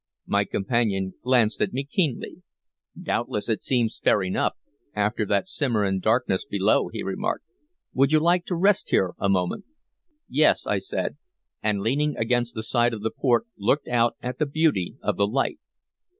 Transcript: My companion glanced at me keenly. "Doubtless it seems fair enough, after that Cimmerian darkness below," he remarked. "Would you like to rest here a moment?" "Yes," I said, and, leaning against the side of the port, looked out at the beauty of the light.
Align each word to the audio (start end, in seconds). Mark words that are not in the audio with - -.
My 0.25 0.45
companion 0.45 1.13
glanced 1.21 1.61
at 1.61 1.73
me 1.73 1.83
keenly. 1.83 2.41
"Doubtless 2.99 3.47
it 3.49 3.63
seems 3.63 3.99
fair 3.99 4.23
enough, 4.23 4.53
after 4.95 5.27
that 5.27 5.45
Cimmerian 5.47 5.99
darkness 5.99 6.43
below," 6.43 6.87
he 6.91 7.03
remarked. 7.03 7.45
"Would 7.93 8.11
you 8.11 8.19
like 8.19 8.43
to 8.45 8.55
rest 8.55 8.89
here 8.89 9.13
a 9.19 9.29
moment?" 9.29 9.65
"Yes," 10.27 10.65
I 10.65 10.79
said, 10.79 11.17
and, 11.61 11.81
leaning 11.81 12.17
against 12.17 12.55
the 12.55 12.63
side 12.63 12.95
of 12.95 13.03
the 13.03 13.11
port, 13.11 13.45
looked 13.59 13.87
out 13.87 14.15
at 14.23 14.39
the 14.39 14.47
beauty 14.47 14.95
of 15.03 15.17
the 15.17 15.27
light. 15.27 15.59